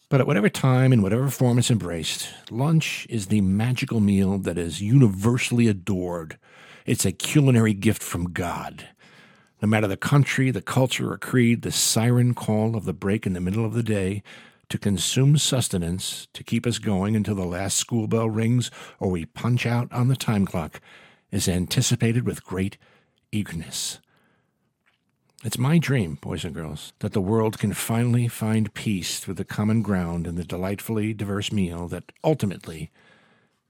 But 0.08 0.22
at 0.22 0.28
whatever 0.28 0.50
time 0.50 0.94
and 0.94 1.02
whatever 1.04 1.30
form 1.30 1.58
it's 1.58 1.72
embraced, 1.72 2.30
lunch 2.50 3.08
is 3.10 3.28
the 3.28 3.42
magical 3.42 4.00
meal 4.00 4.38
that 4.38 4.58
is 4.58 4.82
universally 4.82 5.68
adored. 5.68 6.38
It's 6.86 7.06
a 7.06 7.12
culinary 7.12 7.74
gift 7.74 8.04
from 8.04 8.32
God. 8.32 8.90
No 9.62 9.68
matter 9.68 9.88
the 9.88 9.98
country, 9.98 10.52
the 10.52 10.62
culture, 10.62 11.12
or 11.12 11.18
creed, 11.18 11.64
the 11.64 11.72
siren 11.72 12.34
call 12.34 12.76
of 12.76 12.86
the 12.86 12.94
break 12.94 13.26
in 13.26 13.34
the 13.34 13.42
middle 13.42 13.66
of 13.66 13.74
the 13.74 13.84
day 13.84 14.22
to 14.70 14.78
consume 14.78 15.38
sustenance 15.38 16.28
to 16.34 16.44
keep 16.44 16.68
us 16.68 16.78
going 16.78 17.16
until 17.16 17.36
the 17.36 17.46
last 17.46 17.78
school 17.78 18.08
bell 18.08 18.30
rings 18.30 18.70
or 19.00 19.10
we 19.10 19.26
punch 19.26 19.66
out 19.66 19.92
on 19.92 20.08
the 20.08 20.16
time 20.16 20.46
clock 20.46 20.82
is 21.36 21.48
anticipated 21.48 22.26
with 22.26 22.46
great 22.46 22.78
eagerness. 23.32 24.00
It's 25.44 25.58
my 25.58 25.78
dream, 25.78 26.18
boys 26.22 26.46
and 26.46 26.56
girls, 26.56 26.94
that 27.00 27.14
the 27.14 27.22
world 27.22 27.60
can 27.60 27.74
finally 27.74 28.28
find 28.28 28.74
peace 28.74 29.20
through 29.20 29.36
the 29.36 29.46
common 29.46 29.82
ground 29.82 30.26
in 30.26 30.36
the 30.36 30.44
delightfully 30.44 31.14
diverse 31.14 31.52
meal 31.52 31.88
that 31.90 32.12
ultimately 32.24 32.90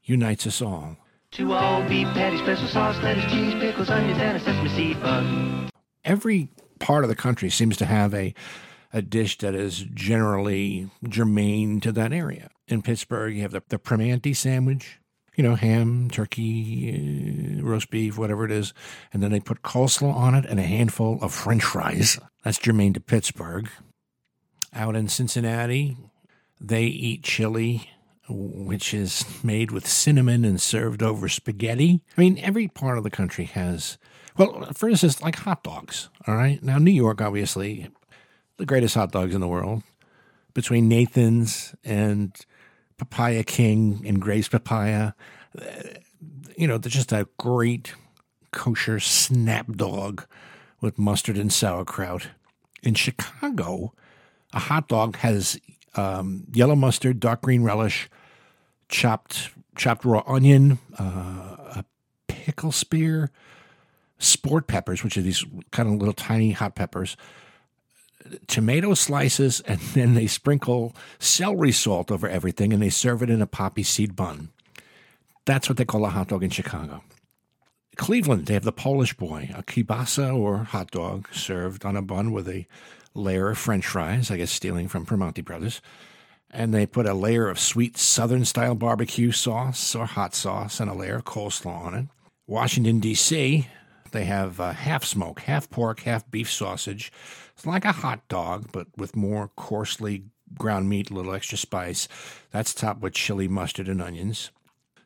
unites 0.04 0.46
us 0.46 0.62
all. 0.62 0.98
Two 1.32 1.52
all 1.52 1.84
beef 1.90 2.08
patties, 2.10 2.40
special 2.40 2.68
sauce, 2.68 3.02
lettuce, 3.02 3.30
cheese, 3.32 3.54
pickles, 3.56 3.90
onions, 3.90 4.20
and 4.20 4.38
a 4.38 4.40
sesame 4.40 4.70
seed 4.70 5.02
bun. 5.02 5.70
Every 6.06 6.50
part 6.80 7.04
of 7.04 7.10
the 7.10 7.16
country 7.16 7.50
seems 7.50 7.76
to 7.78 7.86
have 7.86 8.14
a 8.14 8.34
a 8.94 9.02
dish 9.02 9.38
that 9.40 9.54
is 9.54 9.80
generally 9.94 10.90
germane 11.10 11.82
to 11.82 11.92
that 11.92 12.14
area. 12.14 12.50
In 12.70 12.82
Pittsburgh, 12.82 13.36
you 13.36 13.42
have 13.42 13.52
the, 13.52 13.62
the 13.68 13.78
Primanti 13.78 14.34
sandwich, 14.34 15.00
you 15.36 15.44
know, 15.44 15.56
ham, 15.56 16.10
turkey, 16.10 17.60
uh, 17.60 17.64
roast 17.64 17.90
beef, 17.90 18.18
whatever 18.18 18.46
it 18.46 18.52
is. 18.52 18.74
And 19.14 19.22
then 19.22 19.32
they 19.32 19.40
put 19.40 19.62
coleslaw 19.62 20.14
on 20.14 20.36
it 20.36 20.46
and 20.46 20.60
a 20.60 20.64
handful 20.64 21.20
of 21.22 21.34
french 21.34 21.64
fries. 21.64 22.20
That's 22.44 22.58
germane 22.58 22.94
to 22.94 23.00
Pittsburgh. 23.00 23.70
Out 24.74 24.96
in 24.96 25.08
Cincinnati, 25.08 25.98
they 26.60 26.84
eat 26.84 27.24
chili, 27.24 27.90
which 28.28 28.94
is 28.94 29.26
made 29.44 29.72
with 29.72 29.88
cinnamon 29.88 30.44
and 30.44 30.60
served 30.60 31.02
over 31.02 31.30
spaghetti. 31.30 32.02
I 32.18 32.22
mean, 32.22 32.38
every 32.40 32.68
part 32.68 32.98
of 32.98 33.04
the 33.04 33.10
country 33.10 33.46
has, 33.46 33.98
well, 34.38 34.72
for 34.74 34.90
instance, 34.90 35.22
like 35.22 35.38
hot 35.38 35.64
dogs. 35.64 36.10
All 36.28 36.36
right. 36.36 36.62
Now, 36.62 36.78
New 36.78 36.92
York, 36.92 37.22
obviously, 37.22 37.90
the 38.58 38.66
greatest 38.66 38.96
hot 38.96 39.12
dogs 39.12 39.36
in 39.36 39.42
the 39.42 39.48
world 39.48 39.84
between 40.54 40.88
Nathan's 40.88 41.76
and 41.84 42.36
Papaya 42.98 43.44
King 43.44 44.04
and 44.06 44.22
Gray's 44.22 44.48
Papaya. 44.48 45.14
You 46.58 46.68
know, 46.68 46.78
they're 46.78 46.90
just 46.90 47.12
a 47.12 47.28
great 47.38 47.94
kosher 48.52 49.00
snap 49.00 49.72
dog 49.74 50.26
with 50.82 50.98
mustard 50.98 51.38
and 51.38 51.52
sauerkraut. 51.52 52.30
In 52.84 52.94
Chicago, 52.94 53.94
a 54.54 54.60
hot 54.60 54.88
dog 54.88 55.18
has 55.18 55.60
um, 55.96 56.46
yellow 56.54 56.76
mustard, 56.76 57.20
dark 57.20 57.42
green 57.42 57.64
relish, 57.64 58.10
chopped 58.90 59.50
chopped 59.76 60.06
raw 60.06 60.24
onion, 60.26 60.80
uh, 60.98 61.82
a 61.82 61.86
pickle 62.28 62.72
spear, 62.72 63.32
sport 64.20 64.68
peppers, 64.68 65.04
which 65.04 65.18
are 65.18 65.22
these 65.22 65.44
kind 65.72 65.90
of 65.90 65.96
little 65.96 66.14
tiny 66.14 66.52
hot 66.52 66.76
peppers, 66.76 67.18
tomato 68.48 68.94
slices, 68.94 69.62
and 69.62 69.80
then 69.94 70.14
they 70.14 70.28
sprinkle 70.28 70.96
celery 71.20 71.72
salt 71.72 72.12
over 72.12 72.28
everything 72.28 72.74
and 72.74 72.82
they 72.82 72.90
serve 72.90 73.22
it 73.22 73.30
in 73.30 73.42
a 73.42 73.48
poppy 73.48 73.84
seed 73.84 74.16
bun. 74.16 74.50
That's 75.46 75.70
what 75.70 75.78
they 75.78 75.86
call 75.86 76.06
a 76.06 76.10
hot 76.10 76.30
dog 76.30 76.44
in 76.44 76.50
Chicago. 76.50 77.04
Cleveland, 77.96 78.48
they 78.48 78.56
have 78.56 78.64
the 78.64 78.72
Polish 78.72 79.14
boy, 79.14 79.50
a 79.56 79.64
kielbasa 79.64 80.36
or 80.36 80.66
hot 80.66 80.92
dog 80.92 81.28
served 81.32 81.86
on 81.86 81.96
a 81.96 82.02
bun 82.02 82.32
with 82.32 82.48
a 82.50 82.68
layer 83.14 83.50
of 83.50 83.58
french 83.58 83.86
fries, 83.86 84.30
I 84.30 84.38
guess 84.38 84.52
stealing 84.52 84.88
from 84.88 85.06
Primanti 85.06 85.44
Brothers. 85.44 85.82
And 86.52 86.74
they 86.74 86.86
put 86.86 87.06
a 87.06 87.14
layer 87.14 87.48
of 87.50 87.60
sweet 87.60 87.98
southern 87.98 88.44
style 88.46 88.76
barbecue 88.76 89.32
sauce 89.32 89.96
or 89.96 90.06
hot 90.06 90.36
sauce 90.36 90.80
and 90.80 90.90
a 90.90 90.94
layer 90.94 91.18
of 91.18 91.26
coleslaw 91.26 91.86
on 91.86 91.94
it. 91.94 92.06
Washington, 92.48 93.00
D.C., 93.00 93.68
they 94.16 94.26
have 94.26 94.60
uh, 94.60 94.72
half 94.72 95.04
smoke, 95.04 95.42
half 95.42 95.70
pork, 95.70 96.02
half 96.02 96.30
beef 96.32 96.52
sausage. 96.52 97.12
It's 97.54 97.66
like 97.66 97.86
a 97.86 97.92
hot 97.92 98.28
dog, 98.28 98.72
but 98.72 98.88
with 98.98 99.16
more 99.16 99.52
coarsely 99.56 100.26
ground 100.58 100.90
meat, 100.90 101.10
a 101.10 101.14
little 101.14 101.34
extra 101.34 101.58
spice. 101.58 102.08
That's 102.52 102.74
topped 102.74 103.02
with 103.02 103.14
chili, 103.14 103.48
mustard, 103.48 103.88
and 103.88 104.02
onions. 104.02 104.52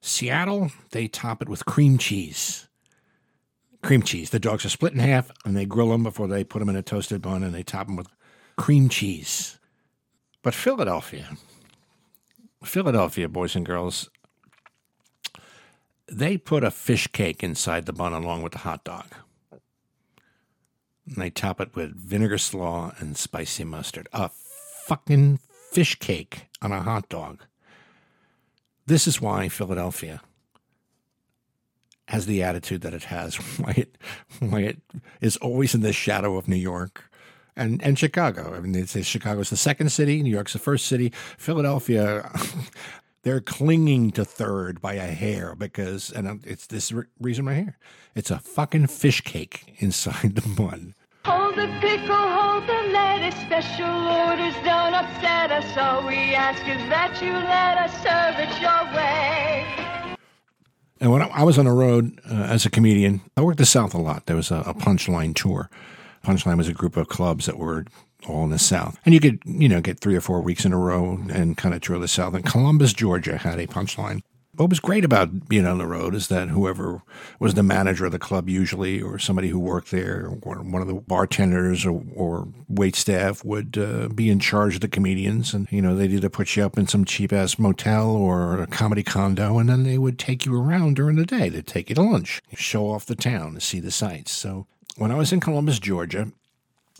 Seattle, 0.01 0.71
they 0.91 1.07
top 1.07 1.41
it 1.41 1.49
with 1.49 1.65
cream 1.65 1.97
cheese. 1.97 2.67
Cream 3.81 4.01
cheese. 4.01 4.29
The 4.29 4.39
dogs 4.39 4.65
are 4.65 4.69
split 4.69 4.93
in 4.93 4.99
half 4.99 5.31
and 5.45 5.55
they 5.55 5.65
grill 5.65 5.89
them 5.89 6.03
before 6.03 6.27
they 6.27 6.43
put 6.43 6.59
them 6.59 6.69
in 6.69 6.75
a 6.75 6.81
toasted 6.81 7.21
bun 7.21 7.43
and 7.43 7.53
they 7.53 7.63
top 7.63 7.87
them 7.87 7.95
with 7.95 8.07
cream 8.57 8.89
cheese. 8.89 9.57
But 10.41 10.53
Philadelphia, 10.53 11.37
Philadelphia, 12.63 13.27
boys 13.27 13.55
and 13.55 13.65
girls, 13.65 14.09
they 16.11 16.37
put 16.37 16.63
a 16.63 16.71
fish 16.71 17.07
cake 17.07 17.43
inside 17.43 17.85
the 17.85 17.93
bun 17.93 18.13
along 18.13 18.41
with 18.41 18.53
the 18.53 18.59
hot 18.59 18.83
dog. 18.83 19.05
And 19.51 21.17
they 21.17 21.29
top 21.29 21.59
it 21.59 21.75
with 21.75 21.95
vinegar 21.95 22.37
slaw 22.37 22.93
and 22.99 23.17
spicy 23.17 23.63
mustard. 23.63 24.07
A 24.13 24.29
fucking 24.29 25.39
fish 25.71 25.95
cake 25.95 26.47
on 26.61 26.71
a 26.71 26.81
hot 26.81 27.09
dog. 27.09 27.43
This 28.85 29.07
is 29.07 29.21
why 29.21 29.49
Philadelphia 29.49 30.21
has 32.07 32.25
the 32.25 32.41
attitude 32.41 32.81
that 32.81 32.93
it 32.93 33.03
has, 33.05 33.35
why 33.59 33.73
it, 33.77 33.97
why 34.39 34.61
it 34.61 34.81
is 35.21 35.37
always 35.37 35.75
in 35.75 35.81
the 35.81 35.93
shadow 35.93 36.37
of 36.37 36.47
New 36.47 36.55
York 36.55 37.09
and, 37.55 37.81
and 37.83 37.99
Chicago. 37.99 38.55
I 38.55 38.59
mean, 38.59 38.71
they 38.71 38.85
say 38.85 39.01
Chicago's 39.01 39.49
the 39.49 39.57
second 39.57 39.89
city, 39.89 40.23
New 40.23 40.31
York's 40.31 40.53
the 40.53 40.59
first 40.59 40.85
city. 40.85 41.11
Philadelphia, 41.37 42.31
they're 43.23 43.41
clinging 43.41 44.11
to 44.11 44.23
third 44.25 44.81
by 44.81 44.93
a 44.93 45.07
hair 45.07 45.55
because, 45.55 46.11
and 46.11 46.45
it's 46.45 46.67
this 46.67 46.93
reason 47.19 47.45
right 47.45 47.57
here. 47.57 47.77
It's 48.15 48.31
a 48.31 48.39
fucking 48.39 48.87
fish 48.87 49.21
cake 49.21 49.75
inside 49.79 50.35
the 50.35 50.47
bun. 50.55 50.95
Hold 51.25 51.55
the 51.55 51.67
pickle, 51.81 52.15
hold 52.15 52.63
the 52.63 52.91
lettuce, 52.93 53.39
special 53.41 53.85
orders 53.85 54.55
don't 54.63 54.93
upset 54.93 55.51
us. 55.51 55.77
All 55.77 56.07
we 56.07 56.33
ask 56.33 56.61
is 56.61 56.77
that 56.89 57.21
you 57.21 57.33
let 57.33 57.77
us 57.77 57.93
serve 58.01 58.39
it 58.39 58.61
your 58.61 58.85
way. 58.95 60.15
And 61.01 61.11
when 61.11 61.21
I 61.21 61.43
was 61.43 61.57
on 61.57 61.65
the 61.65 61.71
road 61.71 62.19
uh, 62.29 62.33
as 62.33 62.65
a 62.65 62.69
comedian, 62.69 63.21
I 63.37 63.41
worked 63.41 63.57
the 63.57 63.65
South 63.65 63.93
a 63.93 63.97
lot. 63.97 64.25
There 64.25 64.35
was 64.35 64.51
a, 64.51 64.63
a 64.65 64.73
punchline 64.73 65.33
tour. 65.33 65.69
Punchline 66.25 66.57
was 66.57 66.67
a 66.67 66.73
group 66.73 66.97
of 66.97 67.07
clubs 67.07 67.45
that 67.45 67.57
were 67.57 67.85
all 68.27 68.43
in 68.43 68.49
the 68.49 68.59
South. 68.59 68.99
And 69.05 69.13
you 69.13 69.19
could, 69.19 69.39
you 69.45 69.69
know, 69.69 69.81
get 69.81 69.99
three 69.99 70.15
or 70.15 70.21
four 70.21 70.41
weeks 70.41 70.65
in 70.65 70.73
a 70.73 70.77
row 70.77 71.19
and 71.31 71.57
kind 71.57 71.73
of 71.73 71.81
tour 71.81 71.99
the 71.99 72.07
South. 72.07 72.33
And 72.33 72.45
Columbus, 72.45 72.93
Georgia 72.93 73.37
had 73.37 73.59
a 73.59 73.67
punchline. 73.67 74.21
What 74.55 74.71
was 74.71 74.81
great 74.81 75.05
about 75.05 75.47
being 75.47 75.65
on 75.65 75.77
the 75.77 75.85
road 75.85 76.13
is 76.13 76.27
that 76.27 76.49
whoever 76.49 77.01
was 77.39 77.53
the 77.53 77.63
manager 77.63 78.05
of 78.05 78.11
the 78.11 78.19
club, 78.19 78.49
usually, 78.49 79.01
or 79.01 79.17
somebody 79.17 79.47
who 79.47 79.59
worked 79.59 79.89
there, 79.89 80.25
or 80.41 80.55
one 80.55 80.81
of 80.81 80.87
the 80.89 80.95
bartenders 80.95 81.85
or, 81.85 82.03
or 82.13 82.49
wait 82.67 82.97
staff, 82.97 83.45
would 83.45 83.77
uh, 83.77 84.09
be 84.09 84.29
in 84.29 84.39
charge 84.39 84.75
of 84.75 84.81
the 84.81 84.89
comedians. 84.89 85.53
And, 85.53 85.71
you 85.71 85.81
know, 85.81 85.95
they'd 85.95 86.11
either 86.11 86.27
put 86.27 86.57
you 86.57 86.65
up 86.65 86.77
in 86.77 86.87
some 86.87 87.05
cheap 87.05 87.31
ass 87.31 87.57
motel 87.57 88.09
or 88.09 88.61
a 88.61 88.67
comedy 88.67 89.03
condo, 89.03 89.59
and 89.59 89.69
then 89.69 89.83
they 89.83 89.97
would 89.97 90.19
take 90.19 90.45
you 90.45 90.59
around 90.59 90.97
during 90.97 91.15
the 91.15 91.25
day. 91.25 91.47
They'd 91.47 91.65
take 91.65 91.87
you 91.87 91.95
to 91.95 92.01
lunch, 92.01 92.41
show 92.53 92.91
off 92.91 93.05
the 93.05 93.15
town, 93.15 93.57
see 93.61 93.79
the 93.79 93.91
sights. 93.91 94.33
So 94.33 94.67
when 94.97 95.11
I 95.11 95.15
was 95.15 95.31
in 95.31 95.39
Columbus, 95.39 95.79
Georgia, 95.79 96.33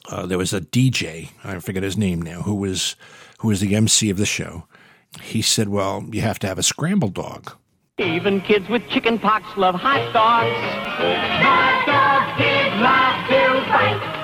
uh, 0.10 0.25
there 0.25 0.38
was 0.38 0.54
a 0.54 0.62
DJ, 0.62 1.30
I 1.44 1.60
forget 1.60 1.84
his 1.84 1.98
name 1.98 2.22
now, 2.22 2.42
who 2.42 2.56
was 2.56 2.96
who 3.39 3.48
was 3.48 3.62
the 3.62 3.75
MC 3.75 4.10
of 4.10 4.18
the 4.18 4.25
show. 4.25 4.66
He 5.22 5.42
said, 5.42 5.70
"Well, 5.70 6.06
you 6.12 6.22
have 6.22 6.39
to 6.39 6.48
have 6.48 6.58
a 6.60 6.63
scrambled 6.63 7.13
dog." 7.13 7.56
Even 7.98 8.42
kids 8.42 8.68
with 8.70 8.88
chicken 8.89 9.20
pox 9.20 9.46
love 9.58 9.75
hot 9.75 10.13
dogs. 10.13 10.56
Hot 11.44 11.86
dogs 11.86 12.38
give 12.39 12.74
life 12.82 13.28
to 13.30 13.42
bite. 13.70 14.20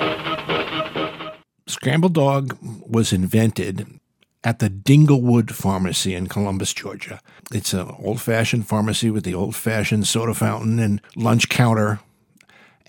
Scrambled 1.68 2.14
dog 2.14 2.58
was 2.62 3.12
invented 3.12 4.00
at 4.44 4.60
the 4.60 4.70
Dinglewood 4.70 5.52
Pharmacy 5.52 6.14
in 6.14 6.28
Columbus, 6.28 6.72
Georgia. 6.74 7.20
It's 7.52 7.74
an 7.74 7.92
old-fashioned 8.00 8.68
pharmacy 8.68 9.10
with 9.10 9.24
the 9.24 9.34
old-fashioned 9.34 10.08
soda 10.08 10.36
fountain 10.36 10.78
and 10.78 11.02
lunch 11.16 11.50
counter 11.50 12.00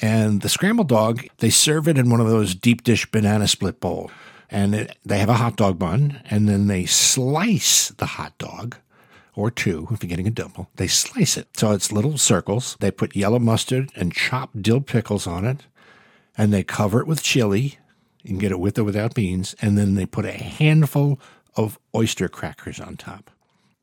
and 0.00 0.42
the 0.42 0.48
scrambled 0.48 0.88
dog, 0.88 1.26
they 1.38 1.50
serve 1.50 1.88
it 1.88 1.98
in 1.98 2.10
one 2.10 2.20
of 2.20 2.28
those 2.28 2.54
deep 2.54 2.82
dish 2.82 3.10
banana 3.10 3.48
split 3.48 3.80
bowls. 3.80 4.10
And 4.50 4.74
it, 4.74 4.96
they 5.04 5.18
have 5.18 5.28
a 5.28 5.34
hot 5.34 5.56
dog 5.56 5.78
bun, 5.78 6.22
and 6.30 6.48
then 6.48 6.66
they 6.66 6.86
slice 6.86 7.88
the 7.88 8.06
hot 8.06 8.36
dog, 8.38 8.76
or 9.34 9.50
two 9.50 9.88
if 9.90 10.02
you're 10.02 10.08
getting 10.08 10.28
a 10.28 10.30
double. 10.30 10.70
They 10.76 10.86
slice 10.86 11.36
it. 11.36 11.48
So 11.56 11.72
it's 11.72 11.90
little 11.90 12.18
circles. 12.18 12.76
They 12.80 12.90
put 12.90 13.16
yellow 13.16 13.38
mustard 13.38 13.90
and 13.96 14.14
chopped 14.14 14.62
dill 14.62 14.80
pickles 14.80 15.26
on 15.26 15.44
it, 15.44 15.66
and 16.38 16.52
they 16.52 16.62
cover 16.62 17.00
it 17.00 17.06
with 17.06 17.22
chili. 17.22 17.78
You 18.22 18.30
can 18.30 18.38
get 18.38 18.52
it 18.52 18.60
with 18.60 18.78
or 18.78 18.84
without 18.84 19.14
beans. 19.14 19.54
And 19.60 19.76
then 19.76 19.94
they 19.94 20.06
put 20.06 20.24
a 20.24 20.32
handful 20.32 21.18
of 21.56 21.78
oyster 21.94 22.28
crackers 22.28 22.80
on 22.80 22.96
top. 22.96 23.30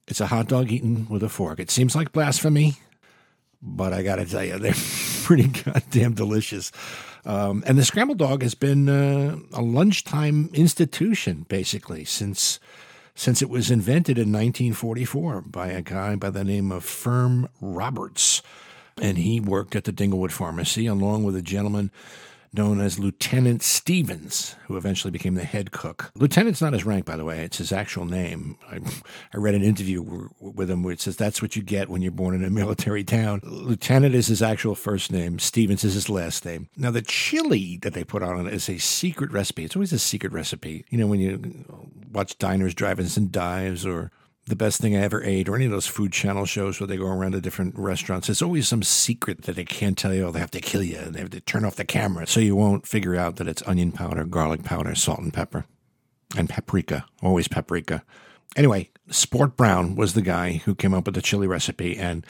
It's 0.08 0.22
a 0.22 0.28
hot 0.28 0.48
dog 0.48 0.72
eaten 0.72 1.08
with 1.10 1.24
a 1.24 1.30
fork. 1.30 1.60
It 1.60 1.72
seems 1.72 1.96
like 1.96 2.12
blasphemy, 2.12 2.76
but 3.64 3.94
I 3.94 4.04
got 4.04 4.18
to 4.18 4.26
tell 4.26 4.44
you, 4.44 4.60
they're 4.60 4.74
pretty 5.24 5.48
goddamn 5.48 6.14
delicious. 6.14 6.72
Um, 7.26 7.64
and 7.66 7.78
the 7.78 7.86
scrambled 7.86 8.18
dog 8.18 8.44
has 8.44 8.54
been 8.54 8.90
uh, 8.90 9.38
a 9.54 9.62
lunchtime 9.62 10.50
institution 10.54 11.46
basically 11.48 12.04
since 12.04 12.60
since 13.16 13.44
it 13.44 13.50
was 13.50 13.70
invented 13.70 14.18
in 14.18 14.32
1944 14.32 15.42
by 15.42 15.68
a 15.68 15.84
guy 15.84 16.16
by 16.16 16.32
the 16.32 16.44
name 16.44 16.72
of 16.72 16.84
Firm 16.84 17.48
Roberts. 17.62 18.42
And 19.00 19.20
he 19.20 19.40
worked 19.40 19.76
at 19.76 19.84
the 19.84 19.94
Dinglewood 19.94 20.32
Pharmacy 20.32 20.88
along 20.88 21.24
with 21.24 21.36
a 21.36 21.42
gentleman 21.44 21.92
known 22.54 22.80
as 22.80 23.00
Lieutenant 23.00 23.64
Stevens, 23.64 24.56
who 24.68 24.78
eventually 24.78 25.12
became 25.12 25.36
the 25.36 25.44
head 25.44 25.72
cook. 25.72 26.12
Lieutenant's 26.16 26.62
not 26.62 26.74
his 26.74 26.86
rank, 26.86 27.06
by 27.06 27.18
the 27.18 27.26
way, 27.26 27.40
it's 27.40 27.58
his 27.58 27.72
actual 27.72 28.06
name. 28.06 28.58
I, 28.70 28.80
I 29.34 29.38
read 29.38 29.56
an 29.56 29.64
interview 29.64 30.30
with 30.40 30.70
him 30.70 30.84
where 30.84 30.94
it 30.94 31.02
says 31.02 31.18
that's 31.18 31.42
what 31.42 31.56
you 31.56 31.64
get 31.64 31.90
when 31.90 32.02
you're 32.02 32.12
born 32.12 32.36
in 32.36 32.44
a 32.44 32.50
military 32.50 33.04
town. 33.04 33.40
Lieutenant 33.44 34.14
is 34.16 34.28
his 34.28 34.42
actual 34.42 34.76
first 34.76 35.12
name, 35.12 35.40
Stevens 35.40 35.84
is 35.84 35.96
his 35.96 36.10
last 36.10 36.46
name. 36.46 36.70
Now, 36.78 36.92
the 36.92 37.02
chili 37.02 37.78
that 37.82 37.94
they 37.94 38.04
put 38.04 38.24
on 38.24 38.48
it 38.48 38.54
is 38.54 38.70
a 38.70 38.78
secret 38.78 39.32
recipe. 39.32 39.64
It's 39.66 39.76
always 39.76 39.94
a 39.94 40.00
secret 40.00 40.32
recipe. 40.32 40.86
You 40.90 40.98
know, 41.00 41.08
when 41.08 41.20
you 41.20 41.90
watch 42.12 42.38
Diners, 42.38 42.74
Drive-Ins, 42.76 43.18
and 43.18 43.32
Dives 43.32 43.86
or 43.86 44.12
the 44.46 44.56
best 44.56 44.82
thing 44.82 44.96
I 44.96 45.02
ever 45.02 45.24
ate, 45.24 45.48
or 45.48 45.56
any 45.56 45.66
of 45.66 45.72
those 45.72 45.88
food 45.88 46.12
channel 46.12 46.46
shows 46.46 46.80
where 46.80 46.88
they 46.88 46.98
go 46.98 47.08
around 47.08 47.32
to 47.32 47.42
different 47.42 47.78
restaurants. 47.78 48.28
There's 48.28 48.42
always 48.42 48.68
some 48.68 48.84
secret 48.84 49.44
that 49.44 49.56
they 49.56 49.64
can't 49.64 49.98
tell 49.98 50.14
you. 50.14 50.26
Oh, 50.26 50.32
they 50.32 50.40
have 50.40 50.52
to 50.52 50.60
kill 50.60 50.84
you. 50.84 50.98
They 50.98 51.20
have 51.20 51.30
to 51.30 51.40
turn 51.40 51.64
off 51.64 51.76
the 51.76 51.86
camera 51.86 52.28
so 52.28 52.40
you 52.40 52.56
won't 52.56 52.86
figure 52.86 53.16
out 53.16 53.38
that 53.38 53.48
it's 53.48 53.64
onion 53.66 53.94
powder, 53.94 54.26
garlic 54.26 54.64
powder, 54.64 54.96
salt 54.96 55.20
and 55.20 55.34
pepper, 55.34 55.66
and 56.38 56.50
paprika. 56.50 57.06
Always 57.22 57.48
paprika. 57.48 58.04
Anyway, 58.56 58.92
Sport 59.10 59.56
Brown 59.56 59.96
was 59.96 60.14
the 60.14 60.22
guy 60.22 60.62
who 60.66 60.76
came 60.76 60.94
up 60.94 61.06
with 61.06 61.16
the 61.16 61.22
chili 61.22 61.48
recipe, 61.48 61.98
and 61.98 62.26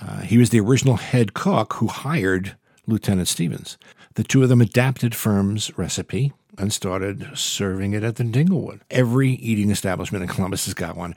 uh, 0.00 0.20
he 0.20 0.38
was 0.38 0.50
the 0.50 0.60
original 0.60 0.96
head 0.96 1.34
cook 1.34 1.74
who 1.74 1.88
hired 1.88 2.56
Lieutenant 2.86 3.28
Stevens. 3.28 3.76
The 4.14 4.24
two 4.24 4.42
of 4.42 4.48
them 4.48 4.60
adapted 4.60 5.14
Firm's 5.14 5.76
recipe 5.76 6.32
and 6.58 6.72
started 6.72 7.30
serving 7.34 7.92
it 7.92 8.02
at 8.02 8.16
the 8.16 8.24
Dinglewood. 8.24 8.80
Every 8.90 9.30
eating 9.32 9.70
establishment 9.70 10.22
in 10.22 10.28
Columbus 10.28 10.64
has 10.64 10.74
got 10.74 10.96
one. 10.96 11.14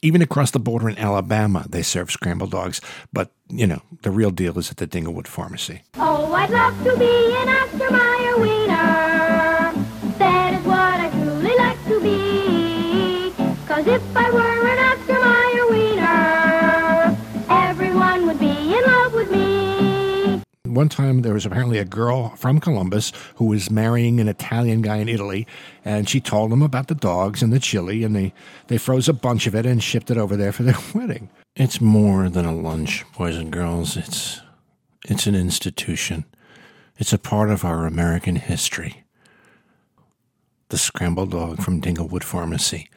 Even 0.00 0.22
across 0.22 0.52
the 0.52 0.60
border 0.60 0.88
in 0.88 0.96
Alabama, 0.96 1.66
they 1.68 1.82
serve 1.82 2.10
scrambled 2.10 2.52
dogs. 2.52 2.80
But, 3.12 3.32
you 3.48 3.66
know, 3.66 3.82
the 4.02 4.12
real 4.12 4.30
deal 4.30 4.56
is 4.58 4.70
at 4.70 4.76
the 4.76 4.86
Dinglewood 4.86 5.26
Pharmacy. 5.26 5.82
Oh, 5.96 6.32
I'd 6.32 6.50
love 6.50 6.76
to 6.84 6.96
be 6.96 7.34
an 7.34 7.48
Oscar 7.48 7.90
Mayer 7.90 8.38
wiener. 8.38 9.72
That 10.18 10.54
is 10.54 10.64
what 10.64 11.00
I 11.00 11.10
truly 11.10 11.56
like 11.56 11.84
to 11.86 12.00
be. 12.00 13.32
Cause 13.66 13.86
if 13.88 14.16
I 14.16 14.30
were 14.30 14.67
One 20.78 20.88
time 20.88 21.22
there 21.22 21.34
was 21.34 21.44
apparently 21.44 21.78
a 21.78 21.84
girl 21.84 22.36
from 22.36 22.60
Columbus 22.60 23.12
who 23.34 23.46
was 23.46 23.68
marrying 23.68 24.20
an 24.20 24.28
Italian 24.28 24.80
guy 24.80 24.98
in 24.98 25.08
Italy, 25.08 25.44
and 25.84 26.08
she 26.08 26.20
told 26.20 26.52
him 26.52 26.62
about 26.62 26.86
the 26.86 26.94
dogs 26.94 27.42
and 27.42 27.52
the 27.52 27.58
chili, 27.58 28.04
and 28.04 28.14
they, 28.14 28.32
they 28.68 28.78
froze 28.78 29.08
a 29.08 29.12
bunch 29.12 29.48
of 29.48 29.56
it 29.56 29.66
and 29.66 29.82
shipped 29.82 30.08
it 30.08 30.16
over 30.16 30.36
there 30.36 30.52
for 30.52 30.62
their 30.62 30.78
wedding. 30.94 31.30
It's 31.56 31.80
more 31.80 32.28
than 32.28 32.44
a 32.44 32.54
lunch, 32.54 33.04
boys 33.18 33.36
and 33.36 33.50
girls. 33.50 33.96
It's 33.96 34.40
it's 35.04 35.26
an 35.26 35.34
institution. 35.34 36.24
It's 36.96 37.12
a 37.12 37.18
part 37.18 37.50
of 37.50 37.64
our 37.64 37.84
American 37.84 38.36
history. 38.36 39.02
The 40.68 40.78
scrambled 40.78 41.32
dog 41.32 41.60
from 41.60 41.80
Dinglewood 41.80 42.22
Pharmacy. 42.22 42.88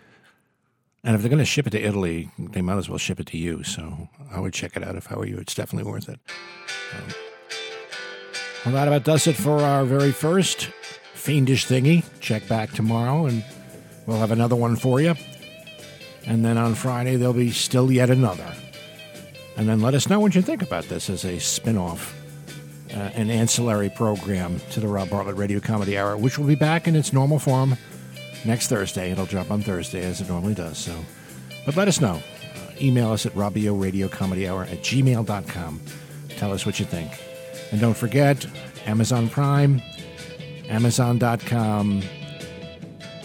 And 1.03 1.15
if 1.15 1.21
they're 1.23 1.29
going 1.29 1.39
to 1.39 1.45
ship 1.45 1.65
it 1.65 1.71
to 1.71 1.81
Italy, 1.81 2.29
they 2.37 2.61
might 2.61 2.77
as 2.77 2.89
well 2.89 2.99
ship 2.99 3.19
it 3.19 3.25
to 3.25 3.39
you. 3.39 3.63
So 3.63 4.07
I 4.31 4.39
would 4.39 4.53
check 4.53 4.77
it 4.77 4.83
out 4.83 4.95
if 4.95 5.11
I 5.11 5.15
were 5.15 5.25
you. 5.25 5.39
It's 5.39 5.55
definitely 5.55 5.91
worth 5.91 6.07
it. 6.07 6.19
Um, 6.95 7.30
well, 8.65 8.73
that 8.75 8.87
about 8.87 9.03
does 9.03 9.27
it 9.27 9.35
for 9.35 9.59
our 9.59 9.83
very 9.85 10.11
first 10.11 10.69
fiendish 11.13 11.67
thingy. 11.67 12.03
Check 12.19 12.47
back 12.47 12.71
tomorrow 12.71 13.25
and 13.25 13.43
we'll 14.05 14.19
have 14.19 14.31
another 14.31 14.55
one 14.55 14.75
for 14.75 15.01
you. 15.01 15.15
And 16.25 16.45
then 16.45 16.57
on 16.57 16.75
Friday, 16.75 17.15
there'll 17.15 17.33
be 17.33 17.51
still 17.51 17.91
yet 17.91 18.09
another. 18.09 18.53
And 19.57 19.67
then 19.67 19.81
let 19.81 19.93
us 19.93 20.09
know 20.09 20.19
what 20.19 20.35
you 20.35 20.41
think 20.41 20.61
about 20.61 20.85
this 20.85 21.09
as 21.09 21.25
a 21.25 21.39
spin 21.39 21.77
off, 21.77 22.15
uh, 22.93 22.97
an 22.97 23.29
ancillary 23.29 23.89
program 23.89 24.59
to 24.71 24.79
the 24.79 24.87
Rob 24.87 25.09
Bartlett 25.09 25.37
Radio 25.37 25.59
Comedy 25.59 25.97
Hour, 25.97 26.17
which 26.17 26.37
will 26.37 26.47
be 26.47 26.55
back 26.55 26.87
in 26.87 26.95
its 26.95 27.11
normal 27.11 27.39
form 27.39 27.75
next 28.45 28.67
Thursday. 28.67 29.11
It'll 29.11 29.25
drop 29.25 29.49
on 29.51 29.61
Thursday 29.61 30.03
as 30.03 30.21
it 30.21 30.29
normally 30.29 30.53
does. 30.53 30.77
So, 30.77 30.95
But 31.65 31.75
let 31.75 31.87
us 31.87 31.99
know. 31.99 32.21
Uh, 32.55 32.71
email 32.79 33.11
us 33.11 33.25
at 33.25 33.33
Robbio 33.33 33.79
Radio 33.79 34.07
Comedy 34.07 34.47
Hour 34.47 34.63
at 34.63 34.79
gmail.com. 34.79 35.81
Tell 36.29 36.53
us 36.53 36.65
what 36.65 36.79
you 36.79 36.85
think. 36.85 37.11
And 37.71 37.79
don't 37.79 37.95
forget, 37.95 38.45
Amazon 38.85 39.29
Prime, 39.29 39.81
Amazon.com, 40.67 42.01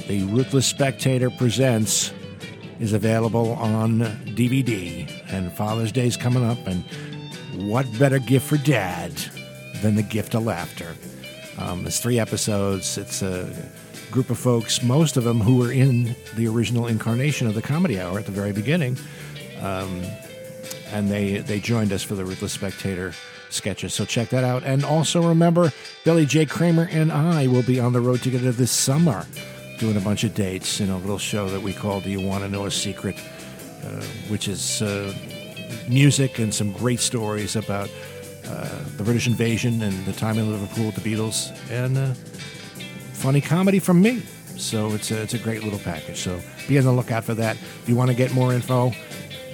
The 0.07 0.23
Ruthless 0.25 0.67
Spectator 0.67 1.31
Presents 1.31 2.13
is 2.79 2.93
available 2.93 3.53
on 3.55 4.01
DVD. 4.37 5.11
And 5.29 5.53
Father's 5.53 5.93
Day's 5.93 6.17
coming 6.17 6.45
up, 6.45 6.59
and 6.67 6.85
what 7.71 7.87
better 7.99 8.19
gift 8.19 8.49
for 8.49 8.57
dad 8.59 9.13
than 9.83 9.97
the 9.97 10.03
gift 10.03 10.35
of 10.35 10.45
laughter? 10.45 10.95
Um, 11.59 11.87
it's 11.87 12.01
three 12.01 12.19
episodes. 12.19 12.99
It's 12.99 13.23
a 13.23 13.53
group 14.11 14.31
of 14.31 14.39
folks, 14.39 14.83
most 14.83 15.17
of 15.17 15.25
them 15.25 15.41
who 15.41 15.57
were 15.57 15.73
in 15.73 16.15
the 16.35 16.47
original 16.47 16.87
incarnation 16.87 17.47
of 17.47 17.55
the 17.55 17.63
Comedy 17.63 18.01
Hour 18.01 18.19
at 18.19 18.27
the 18.27 18.33
very 18.33 18.53
beginning. 18.53 18.97
Um, 19.61 20.03
and 20.93 21.11
they, 21.11 21.39
they 21.39 21.59
joined 21.59 21.93
us 21.93 22.03
for 22.03 22.15
the 22.15 22.25
Ruthless 22.25 22.53
Spectator 22.53 23.13
sketches. 23.57 23.95
So 23.95 24.05
check 24.05 24.29
that 24.29 24.45
out. 24.45 24.63
And 24.63 24.85
also 24.85 25.27
remember, 25.27 25.73
Billy 26.05 26.27
J. 26.27 26.47
Kramer 26.47 26.89
and 26.91 27.11
I 27.11 27.47
will 27.47 27.63
be 27.63 27.81
on 27.81 27.93
the 27.93 28.01
road 28.01 28.23
together 28.23 28.53
this 28.53 28.71
summer 28.71 29.27
doing 29.79 29.97
a 29.97 30.01
bunch 30.01 30.25
of 30.25 30.35
dates 30.35 30.81
in 30.81 30.91
a 30.91 30.99
little 30.99 31.19
show 31.19 31.49
that 31.49 31.61
we 31.61 31.73
call 31.73 32.01
Do 32.01 32.11
You 32.11 32.21
Want 32.21 32.45
to 32.45 32.49
Know 32.49 32.67
a 32.67 32.71
Secret, 32.71 33.17
uh, 33.85 34.03
which 34.29 34.49
is 34.49 34.81
uh, 34.83 35.13
music 35.89 36.39
and 36.39 36.55
some 36.55 36.73
great 36.73 37.01
stories 37.01 37.57
about 37.57 37.91
uh, 38.47 38.83
the 38.97 39.03
British 39.03 39.27
invasion 39.27 39.83
and 39.83 40.07
the 40.07 40.13
time 40.13 40.39
in 40.39 40.51
Liverpool 40.51 40.87
with 40.87 40.95
the 40.95 41.15
Beatles, 41.15 41.53
and 41.71 41.99
uh, 41.99 42.15
funny 43.13 43.41
comedy 43.41 43.79
from 43.79 44.01
me. 44.01 44.23
So 44.57 44.93
it's 44.93 45.11
a, 45.11 45.21
it's 45.21 45.35
a 45.35 45.39
great 45.39 45.63
little 45.63 45.79
package. 45.79 46.19
So 46.19 46.41
be 46.69 46.79
on 46.79 46.85
the 46.85 46.93
lookout 46.93 47.25
for 47.25 47.35
that. 47.35 47.57
If 47.57 47.89
you 47.89 47.97
want 47.97 48.11
to 48.11 48.17
get 48.17 48.33
more 48.33 48.55
info, 48.55 48.93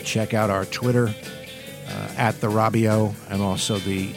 check 0.04 0.34
out 0.34 0.50
our 0.50 0.64
Twitter 0.66 1.12
uh, 1.92 2.14
at 2.16 2.40
the 2.40 2.48
Robbio 2.48 3.14
and 3.30 3.42
also 3.42 3.78
the 3.78 4.14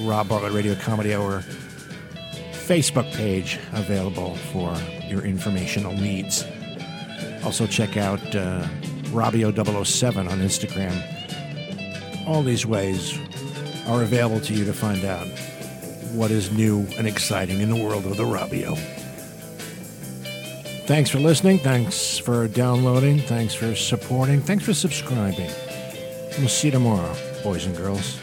Rob 0.00 0.28
Bartlett 0.28 0.52
Radio 0.52 0.74
Comedy 0.74 1.14
Hour 1.14 1.42
Facebook 2.52 3.12
page 3.14 3.58
available 3.72 4.36
for 4.36 4.76
your 5.06 5.22
informational 5.22 5.92
needs. 5.92 6.44
Also, 7.44 7.66
check 7.66 7.96
out 7.96 8.20
uh, 8.34 8.66
Robbio007 9.10 10.30
on 10.30 10.38
Instagram. 10.38 10.96
All 12.26 12.42
these 12.42 12.64
ways 12.64 13.18
are 13.86 14.02
available 14.02 14.40
to 14.40 14.54
you 14.54 14.64
to 14.64 14.72
find 14.72 15.04
out 15.04 15.26
what 16.12 16.30
is 16.30 16.52
new 16.52 16.86
and 16.96 17.06
exciting 17.06 17.60
in 17.60 17.68
the 17.68 17.76
world 17.76 18.06
of 18.06 18.16
the 18.16 18.24
Robbio. 18.24 18.76
Thanks 20.86 21.10
for 21.10 21.18
listening. 21.18 21.58
Thanks 21.58 22.18
for 22.18 22.48
downloading. 22.48 23.20
Thanks 23.20 23.54
for 23.54 23.74
supporting. 23.74 24.40
Thanks 24.40 24.64
for 24.64 24.74
subscribing. 24.74 25.50
We'll 26.38 26.48
see 26.48 26.68
you 26.68 26.72
tomorrow, 26.72 27.14
boys 27.42 27.66
and 27.66 27.76
girls. 27.76 28.18